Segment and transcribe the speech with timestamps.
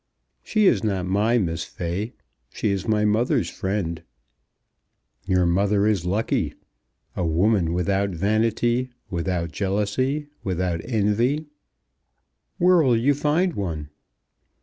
[0.41, 2.13] "She is not my Miss Fay.
[2.49, 4.01] She is my mother's friend."
[5.27, 6.55] "Your mother is lucky.
[7.15, 11.45] A woman without vanity, without jealousy, without envy"
[12.57, 13.89] "Where will you find one?"